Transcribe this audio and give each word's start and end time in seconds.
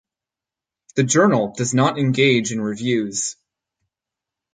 The 0.95 1.03
journal 1.03 1.53
does 1.55 1.75
not 1.75 1.99
engage 1.99 2.51
in 2.51 2.59
reviews. 2.59 3.35